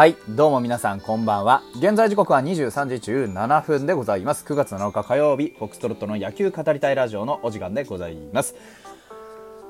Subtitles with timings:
[0.00, 1.62] はい、どうも皆さんこんばんは。
[1.74, 4.46] 現在時刻は23時17分でございます。
[4.46, 8.54] 9月7日火曜日、フォックストロットの野球語りたいラジオのお時間でございます。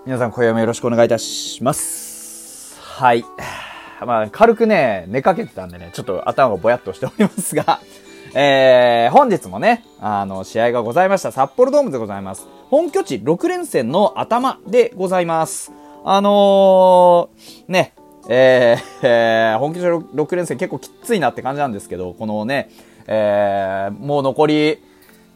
[0.06, 2.80] 皆さん今夜もよろしくお願いいたします。
[2.80, 3.24] はい。
[4.07, 7.80] まあ、軽くね、寝かけてたんでね、ちょっと頭がぼやっとしておりますが、
[8.32, 11.32] えー、本日もね、あの、試合がございました。
[11.32, 12.46] 札幌ドームでございます。
[12.68, 15.72] 本拠地6連戦の頭でございます。
[16.04, 17.94] あのー、ね、
[18.32, 22.71] えーえー本拠地6連戦結構きついなって感じなんですけど、このね、
[23.08, 24.79] えーもう残り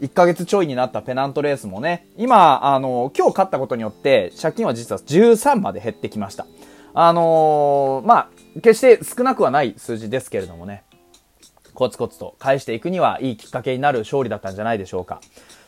[0.00, 6.46] 1ヶ月ちょいになったペナントレースもね、今、あの今日勝ったことによって、借金は実は13まで減ってきました。
[6.94, 8.28] あのーまあ、
[8.60, 10.84] 決して少なくはない数字ですけれどもね、
[11.74, 15.20] コツコツと返していくにはいいきっかけになる勝利だったんじゃないでしょうか。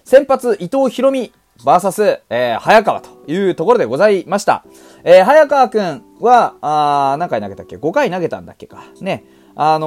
[0.04, 1.32] 先発、伊藤博美、
[1.64, 4.64] バーサス、えー、早川というところでございました。
[5.04, 8.84] えー、早川くんは、あー何回投げたっけ ?5 回投げたんだっけか。
[9.00, 9.24] ね。
[9.54, 9.86] あの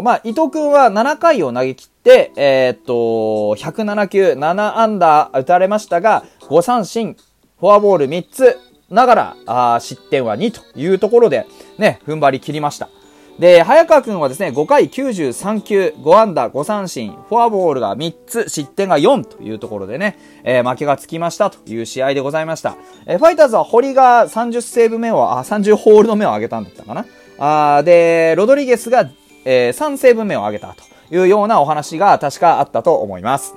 [0.00, 2.92] ーまあ、伊藤くんは7回を投げ切って、えーっと、
[3.62, 7.16] 107球、7アンダー打たれましたが、5三振、
[7.60, 8.58] フォアボール3つ
[8.88, 12.88] ながら、あ失点は2というところで、ね、踏ん張り切りました。
[13.38, 22.76] で、早川くんはですね、5回93球、5安打、5三振、フォアボールが3つ、失点が4というところでね、えー負けがつきましたという試合でございました。
[23.06, 27.04] えーファイターズは堀が30セーブ目を、あ、30ホールド目を上げたんだったかな？
[27.38, 29.08] あで、ロドリゲスが、
[29.44, 33.54] えー3セーブ目を上げたというようなお話が確かあったと思います。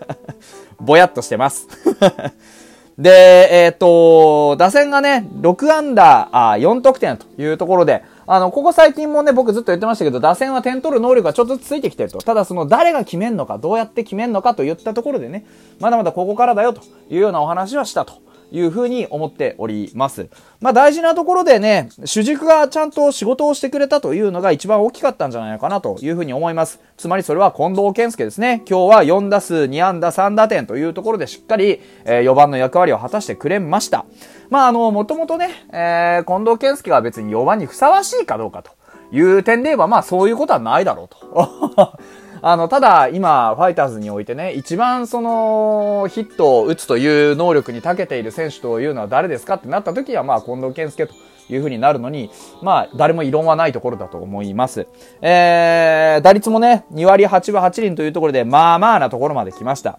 [0.80, 1.68] ぼやっとしてます。
[2.96, 12.18] で、えっ、と、打線がね、6アンダー、あ4得点というところで、あの、ここ最近もね、僕ずっと言ってましたけど、打線は点取る能力がちょっとずつついてきてると。
[12.18, 15.46] ただその誰が決めんのか、どうやって決めんのかといったところでね、
[15.80, 18.14] まだまだここからだよというようなお話はしたと。
[18.54, 20.28] いうふうに思っております。
[20.60, 26.80] まあ大事なところでね、主軸がちゃんと仕事をしてくれたというのが一番大きかったんじゃないかなというふうに思います。
[26.96, 28.62] つまりそれは近藤健介ですね。
[28.68, 34.06] 今日は4打数2安打3打点というところでしっかり、え4番の役割を果たしてくれました。
[34.50, 38.70] まああの、もともとね、えー近藤健介が別に4番にふさわしいかどうかと
[39.10, 41.98] いう点で言えば、まあそういうことはないだろうと。
[42.46, 51.14] あの、ただ、今、ファイターズにおいてね、一番その、ヒットを打つという能力に長けている選手というのは誰ですかってなった時は、まあ、近藤健介と
[51.48, 54.86] いうふうになるのに、まあ、誰も異論はないところだと思います。
[55.22, 59.98] えー、打率もね、2割8分8厘というところで、まあまあなところまで来ました。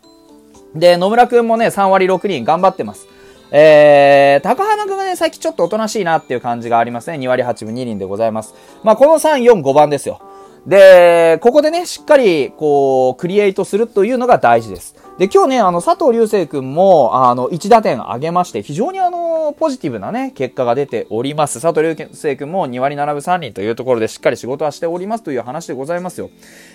[0.76, 3.08] で、野村くんもね、3割6厘頑張ってます。
[3.50, 7.18] えー、高浜くんがね、最近ちょっとおとなしいなっていう感じがありますね。
[7.18, 8.54] 2割8分2厘でございます。
[8.84, 10.22] まあ、この3、4、5番ですよ。
[10.66, 14.96] で、ここでね、しっかり、こう、クリエイトするというのが大事です。
[15.18, 21.62] で、今日ね、あの、佐藤隆星くんも、あの、1打点上げまして、非常にあの、ポジティブなね、結果が出ております。
[21.62, 26.32] 佐藤隆星くんも2割7分3厘というところでしっかり仕事はしておりますという話でございますよ。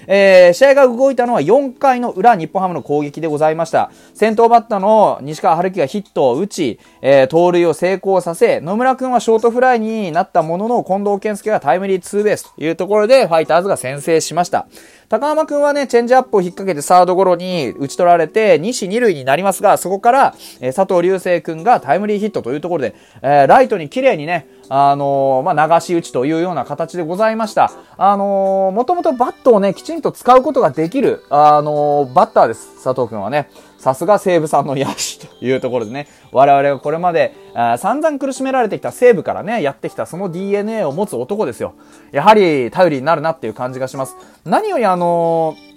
[0.06, 3.90] えー、試合が動いたのは4回の裏、日本ハムの攻撃でございました。
[4.14, 14.66] 先頭バッターの西川春樹がヒットを打ち、えー、盗塁を成功させ、野村くんはショートフライになったものの、近藤健介がタイムリーツーベースというところで、ファイターズが先制しました。
[15.10, 27.72] 高浜くんはね、チェンジアップを引っ掛けてサードゴロに打ち取られて、2死2塁になりますが、そこから、えー佐藤流星くんがタイムリーヒットというところで、えーライトに綺麗にね、あのまあ、流し打ちというような形でございました。
[27.98, 33.50] あのーもともとバットをね、きちんと使うことができる、あのバッターです、佐藤くんはね。
[33.78, 41.74] さすが西武さんの野手というところでね、我々がこれまで、あ散々苦しめられてきた西武からね、やってきたその DNA を持つ男ですよ。
[42.12, 44.16] やはり頼りになるなっていう感じがします。
[44.44, 45.69] 何よりあのー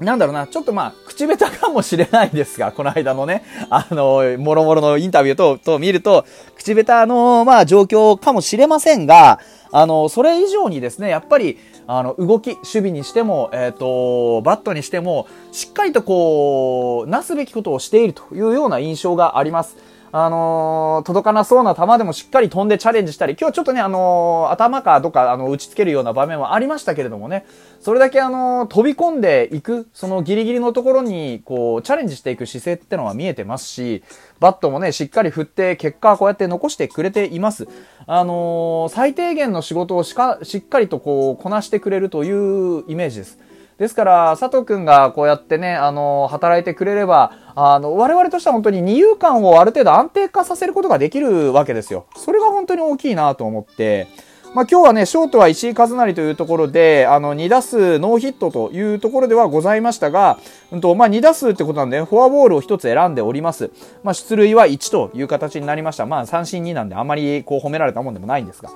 [0.00, 6.24] なんだろうな、ちょっとまあ、口下手かもしれないですが、この間のね、 あの、もろもろのインタビューと、と見ると、
[6.56, 9.38] 口下手の、まあ、状況かもしれませんが、
[9.70, 19.76] あの、それ以上にですね、やっぱり、あの、動き、守備にしても、えっ、と、バットにしても、しっかりとこう、なすべきことをしているというような印象があります。
[20.16, 27.44] あのー届かなそうな球でもしっかり飛んでチャレンジしたり、今日ちょっとね、あのー頭かどっか、あの、打ちつけるような場面はありましたけれどもね、
[27.80, 34.04] それだけあのー飛び込んでいく、そのギリギリのところに、こう、チャレンジしていく姿勢ってのは見えてますし、
[34.38, 37.66] バットもね、しっかり振って、結果はこうやって残してくれています。
[38.06, 43.40] あの最低限の仕事をしか、しっかりとこう、こなしてくれるというイメージです。
[43.78, 52.06] ですから、佐藤くんがこうやってね、あの、働いてくれれば、あの、我々としては本当に二遊間をある程度安定化させることができるわけですよ。
[52.16, 54.06] それが本当に大きいなと思って、
[54.54, 60.38] まあ、今日はね、ショートは石井和成というところで、あの、2打数ノーヒットというところではございましたが、
[60.70, 63.72] うんと、まあ、2打数ってことなんで、フォアボールを1つ選んでおります。
[64.04, 66.06] まあ、出塁は1という形になりました。
[66.06, 68.70] まあ、三振2なんで、あまりこう褒められたもんでもないんですが。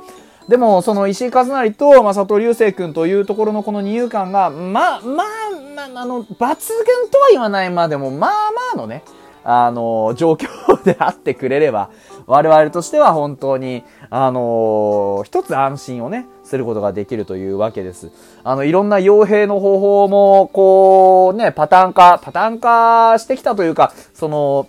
[0.49, 5.27] でも、その石井和成と、まあ、佐藤隆星君というところのこの二遊間が、まあ、まあ、
[5.77, 6.37] まあ、あの、抜群
[7.11, 8.37] とは言わないまでも、まあま
[8.75, 9.03] あのね、
[9.45, 11.91] あの、状況であってくれれば、
[12.27, 18.11] 我々としては本当に、あの一つ安心をね、することができるというわけです。
[18.45, 24.67] あの、いろんな傭兵の方法も、こう、ね、パターン化、パターン化してきたというか、その、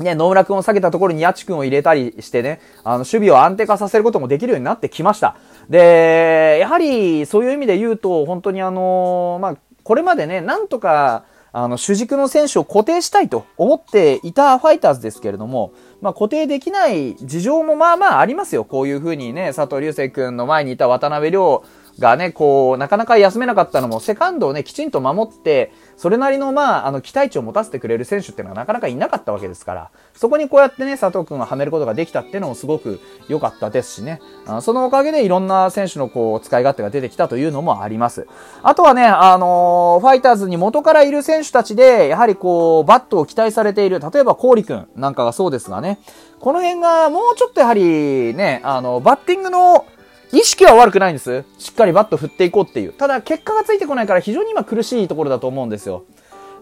[0.00, 5.36] ね、野村君を下げたところに八千君を入れたりしてね、あの、守備を安定化させることもできるようになってきました。
[5.68, 11.24] で、やはり、そういう意味で言うと、本当にあの、まあ、これまでね、なんとか、
[11.56, 18.64] あの、主軸の選手を固定したいと思っていたファイターズですけれども、まあ、固定できない事情もまあまあありますよ。
[18.64, 21.62] こういうふうにね、佐藤隆星君の前にいた渡辺亮
[21.98, 38.26] がね、こう、なかなか休めなかったのも、セカンドをね、きちんと守って、それなりの、まあ、あの、期待値を持たせてくれる選手っていうのがなかなかいなかったわけですから、そこにこうやってね、佐藤君がはめることができたっていうのもすごく良かったですしね、あそのおかげでいろんな選手のこう、使い勝手が出てきたというのもあります。
[38.62, 46.00] あとはね、あのー、ファイターズに元からいる選手たちで、やはりこう、バットを期待されている、例えば郡君なんかがそうですがね、
[46.40, 49.86] この辺がもうちょっとやはりね、あの、バッティングの
[50.34, 51.44] 意識は悪くないんです。
[51.58, 52.92] しっかりバット振っていこうっていう。
[52.92, 56.02] ただ、結果がついてこないから非常に今苦しいところだと思うんですよ。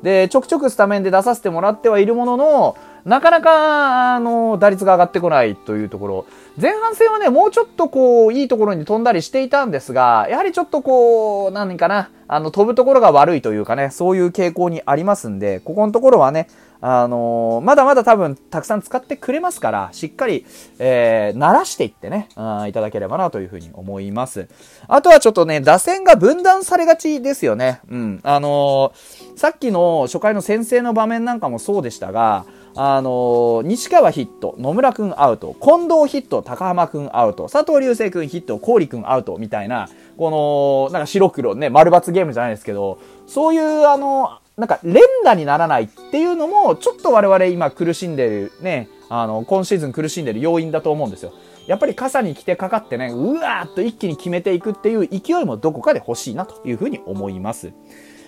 [0.02, 2.76] で、ちょくちょくスタメンで出させてもらってはいるものの、
[3.06, 6.26] なかなか、あの、打率が上がってこないというところ。
[6.60, 16.48] 前半戦はね、もうちょっとこう、いいところに飛んだりしていたんですが、やはりちょっとこう、何かな、あの、飛ぶところが悪いというかね、そういう傾向にありますんで、ここのところはね、
[16.84, 20.44] あのー、まだまだ多分たくさん使ってくれますから、しっかり、
[20.80, 24.48] えー、慣らしていってね、あいただければなというふうに思います。
[24.88, 27.80] あとはちょっとね、打線が分断されがちですよね。
[27.88, 28.20] うん。
[28.24, 32.44] あのー、さっきの初回の先制の場面なんかもそうでしたが、
[32.74, 51.32] あの、西川ヒット、野村くんアウト、近藤ヒット、高浜くんアウト、佐藤隆星くんヒット、郡くんアウトみたいな、この、なんか白黒ね、丸抜ゲームじゃないですけど、そういうあの、なんか連打にならないっていうのも、ちょっと我々今苦しんでるね、あの、今シーズン苦しんでる要因だと思うんですよ。
[51.66, 57.72] やっぱり傘に来てかかってね、うわーっと一気に決めていくっていう勢いもどこかで欲しいなというふうに思います。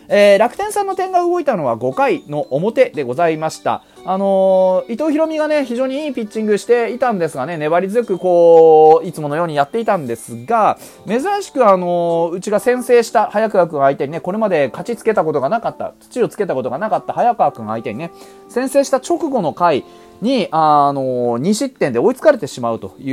[0.08, 3.82] えー、楽天さんの点が動いたのは5回の表でございました。
[4.04, 18.10] あのー、伊藤博美がね、非常にいいピッチングしていたんですがね、粘り強くこう、いつものようにやっていたんですが、珍しくあのー、うちが先制した早川君相手にね、これまで勝ちつけたことがなかった、土をつけたことがなかった早川君相手にね、
[18.48, 19.84] 先制した直後の回、
[20.20, 23.12] に、あの、2失点で追いつかれてしまうとい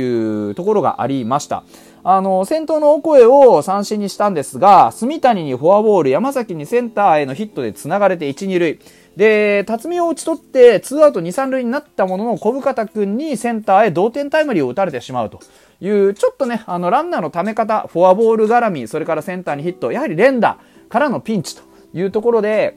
[0.50, 1.64] うところがありました。
[2.04, 8.78] あの、先頭のオコエを三振にしたんですが、住谷にフォアボール、山崎にセンターへのヒットで繋がれて1、2塁。
[9.16, 15.38] で、辰巳を打ち取って、ツーアウト2、3塁になったものの、小深田君にセンターへ同点タイムリーを打たれてしまうと
[15.80, 20.58] いう、ちょっとね、あの、ランナーの溜め方、フォアボール絡み、それからセンターにヒット、やはり連打
[20.88, 21.62] からのピンチと
[21.94, 22.76] いうところで、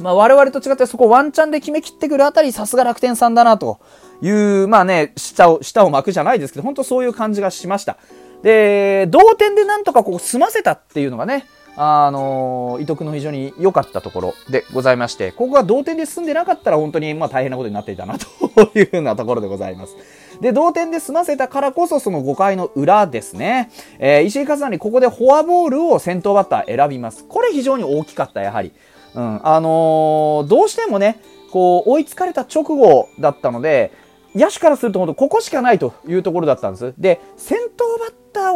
[0.00, 3.78] まあ我々と違ってそこワンチャンで決め切ってくるあたり、さすが楽天さんだなと
[4.20, 7.96] いう、まあね、下を、下を巻くじゃないですけど、本当そういう感じがしました。
[8.44, 11.46] で、同点でなんとかこう済ませたっていうのがね、
[11.76, 19.96] あの、伊藤の非常に良かったところでございまして、ここが同点で進んでなかったら本当にまあ大変なことになっていたなというふうなところでございます。
[20.40, 23.70] で、同点で済ませたからこそその5回の裏ですね。
[23.98, 27.24] えー、石井和成ここでフォアボールを先頭バッター選びます。
[27.24, 28.72] これ非常に大きかった、やはり。
[29.14, 29.40] うん。
[29.42, 31.18] あのー、どうしてもね、
[31.50, 33.90] こう、追いつかれた直後だったので、
[34.34, 36.94] 野手からすると本当ここしかないというところだったんです。
[36.98, 37.63] で、先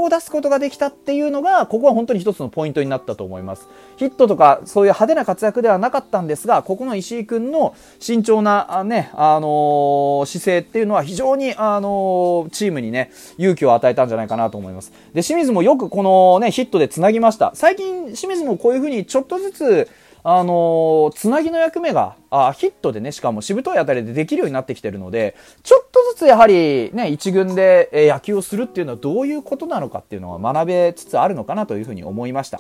[0.03, 3.69] を出すことができたっていうのが、ここは本当に一つのポイントになったと思います。
[3.97, 14.93] ヒットとかそういう派手な活躍ではなかったんですが、ここの石井君の慎重な、ね、あのー、姿勢っていうのは非常に、あのー、チームにね、勇気を与えたんじゃないかなと思います。
[15.15, 17.53] で、清水もよくこのね、ヒットで繋ぎました。
[17.55, 19.89] 最近、清水もこういうふうにちょっとずつ、
[20.25, 32.59] あのー、つなぎの役目が、あヒットでね、しかもしぶといあたりでできるようになってきてるので、ちょっとずつやはりね、一軍で、野球をするっていうのはどういうことなのかっていうのは学べつつあるのかなというふうに思いました。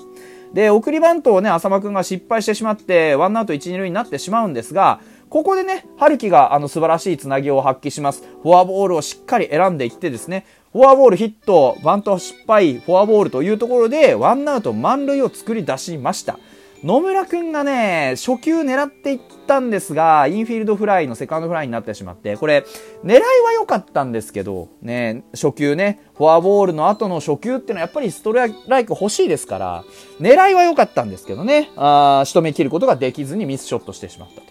[0.54, 8.22] で、送りバントをね、浅間くんが失敗してしまって、ワンアウト1、2塁になってしまうんですが、ここでね、春樹があの素晴らしいつなぎを発揮します。
[8.42, 16.38] フォアボールをしっかり選んでいってですね、フォアボールヒット、バント失敗、フォアボールというところで、ワンアウト満塁を作り出しました。
[16.84, 22.64] 野村くんがね、初球狙っていったんですが、インフィールドフライのセカンドフライになってしまって、これ、
[23.02, 29.84] 狙いは良かったんですけど、ね、初球ね、フォアボールの後の初球っていうのはやっぱりストライク欲しいですから、
[30.20, 34.46] 狙いは良かったんですけどね、あ仕留め切ることができずにミスショットしてしまったと。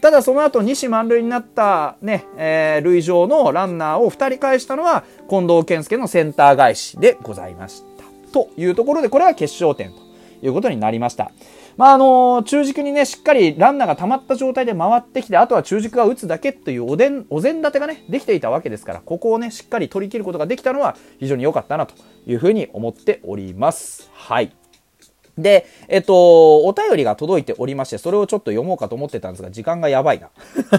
[0.00, 8.04] ただその後西満塁になったね、えー、塁上のランナーを2人返したのは近藤健介のセンター返しでございました。
[8.32, 9.98] というところで、これは決勝点と
[10.44, 11.32] いうことになりました。
[11.76, 21.94] まあ、あの中軸にね、しっかりランナーが溜まった状態で回ってきて、あとは中軸が打つだけというおでん、お膳立てがね、できていたわけですから、ここをね、しっかり取り切ることができたのは非常に良かったなと
[22.26, 24.10] いうふうに思っております。
[24.12, 24.52] はい。
[25.38, 30.30] で、えっと、お便りが届いておりまして、それをちょっと読もうかと思ってたんですが、時間がやばいな。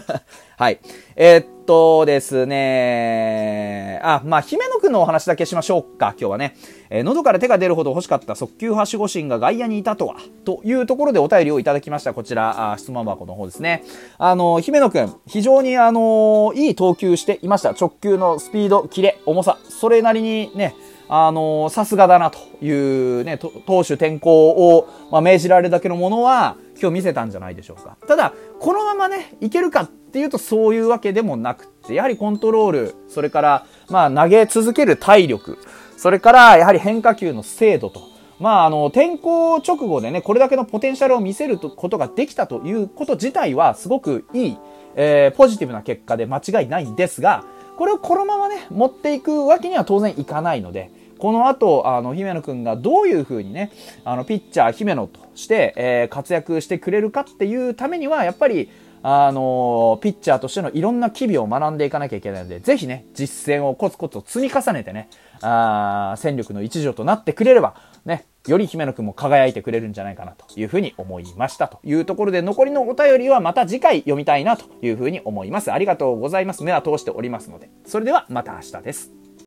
[0.57, 0.79] はい。
[1.15, 6.55] えー、っとですね、あ、まあ、姫野くんのお話だけしましょうか、今日はね。
[6.89, 12.15] えー、喉から手が出るほど欲しかった速球はしご神が外野にいたとは、というところでお便りをいただきました。
[12.15, 13.83] こちら、あ質問箱の方ですね。
[14.17, 17.71] あの、姫野くん、非常にあの、いい投球していました。
[17.71, 20.75] 直球のスピード、キレ、重さ、それなりにね、
[21.09, 27.97] あのさすがだなというね、投手転向を、まあ、命じられるだけのものは、今日見せたんじゃないでしょうか。
[28.07, 35.57] ただ、このままね、いけるかっていうとそういうわけでもなくて、やはりコントロール、それから、まあ、投げ続ける体力、
[35.97, 38.03] それから、やはり変化球の精度と、
[38.39, 44.57] まあ、あの、転校直後でね、これだけのポテンシャルを見せることができたということ自体は、すごくいい、
[44.95, 47.43] えー、ポジティブな結果で間違いないんですが、
[47.79, 53.71] これをこのままね、持っていくわけには当然いかないので、この後、あの、姫野くんがどういう風にね、
[54.05, 58.69] あの、ピッチャー姫野として、えー、活躍してくれるかっていうためには、やっぱり、
[59.05, 65.09] あのピッチャーとしてのいろんな機微を学んでいかなきゃいけないので、ぜひね、実践をコツコツ積み重ねてね、
[65.41, 75.73] あ戦力の一助となってくれれば、ね、より姫野くんも輝いてくれるんじゃないかなというふうに思いましたというところで、残りのお便りはまた次回読みたいなというふうに思います。
[75.73, 76.63] ありがとうございます。
[76.63, 77.69] 目は通しておりますので。
[77.85, 79.11] それではまた明日です。